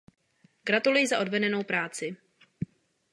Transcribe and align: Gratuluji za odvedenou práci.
Gratuluji 0.65 1.07
za 1.07 1.19
odvedenou 1.19 1.63
práci. 1.63 2.17